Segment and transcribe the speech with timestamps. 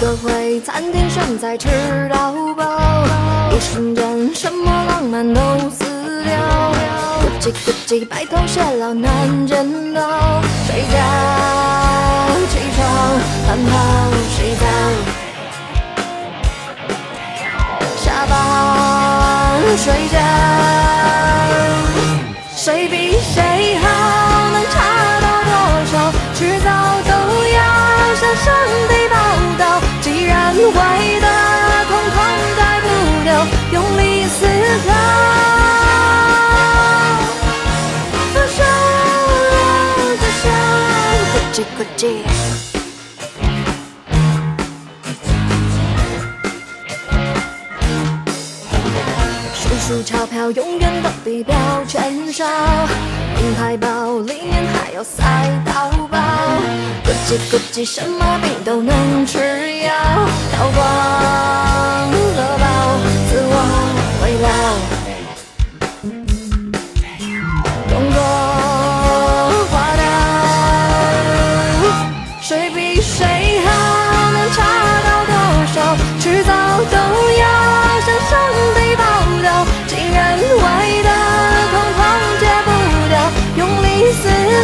[0.00, 1.68] 约个会，餐厅选菜吃
[2.12, 2.64] 到饱，
[3.50, 5.84] 一瞬间什么浪漫都死
[6.24, 6.36] 掉。
[7.20, 10.96] 咕叽咕叽，白头偕老难见到，睡觉
[12.48, 12.86] 起床
[13.46, 13.72] 奔跑
[14.28, 14.64] 洗澡，
[17.96, 18.36] 下班
[19.76, 20.18] 睡觉，
[49.88, 52.44] 数钞票，永远都比标签少。
[52.44, 55.24] 名牌包里面还有塞
[55.64, 56.18] 到饱，
[57.02, 59.38] 咕叽咕叽，什么病都能吃
[59.78, 59.94] 药，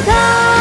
[0.04, 0.53] 思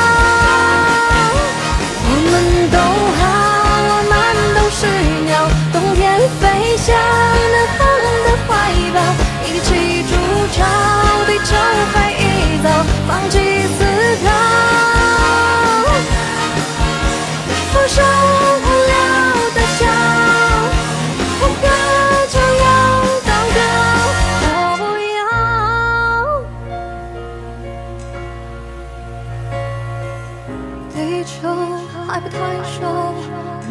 [32.08, 33.14] 还不太熟，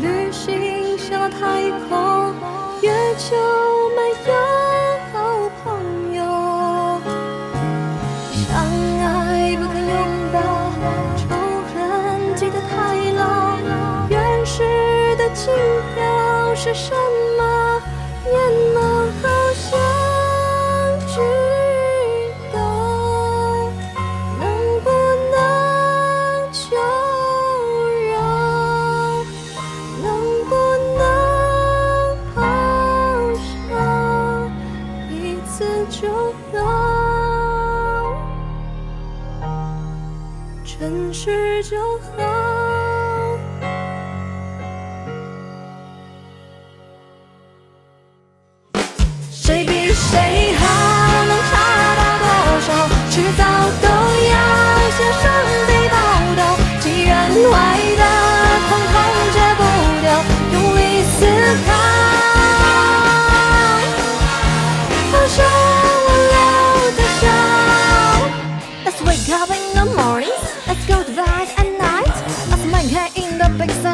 [0.00, 2.34] 旅行向了太空，
[2.82, 3.36] 月球
[3.96, 4.32] 没有
[5.12, 5.14] 好
[5.62, 5.64] 朋
[6.14, 6.20] 友。
[8.32, 8.50] 相
[9.00, 9.94] 爱不肯拥
[10.32, 10.36] 抱，
[11.16, 11.20] 仇
[11.72, 11.76] 恨
[12.34, 12.72] 记得太
[13.12, 13.20] 牢。
[14.08, 14.62] 原始
[15.16, 15.52] 的情
[15.94, 17.11] 调是什么？
[41.62, 41.76] 就
[42.18, 42.61] 好。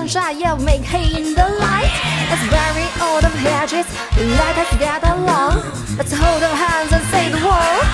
[0.09, 1.93] Shine, Yeah, make hay in the light.
[2.31, 3.85] Let's bury all the hedges.
[4.17, 5.61] Let us get along.
[5.99, 7.85] Let's hold our hands and say the word.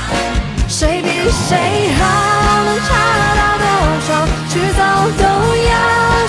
[0.69, 1.08] 谁比
[1.48, 1.53] 谁
[1.98, 2.03] 好，
[2.64, 2.91] 能差
[3.34, 3.66] 到多
[4.06, 4.10] 少？
[4.48, 4.80] 迟早
[5.19, 5.24] 都
[5.58, 5.74] 要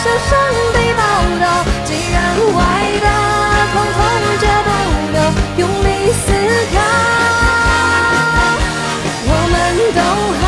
[0.02, 0.34] 向上
[0.74, 1.02] 帝报
[1.40, 1.46] 道。
[1.86, 2.16] 既然
[2.52, 2.58] 坏
[3.06, 3.08] 的
[3.72, 3.98] 统统
[4.42, 4.70] 戒不
[5.14, 5.18] 掉，
[5.58, 6.28] 用力思
[6.74, 6.78] 考。
[9.28, 9.54] 我们
[9.94, 10.02] 都
[10.42, 10.46] 好，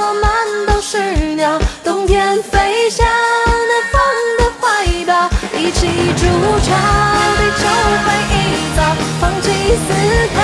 [0.00, 0.24] 我们
[0.66, 0.90] 都是
[1.36, 1.42] 鸟，
[1.84, 3.06] 冬天飞翔
[5.74, 6.26] 记住，
[6.60, 6.70] 潮
[7.38, 7.64] 底就
[8.04, 8.36] 会一
[8.76, 8.78] 早，
[9.20, 9.46] 放弃
[9.76, 9.88] 思
[10.34, 10.41] 考。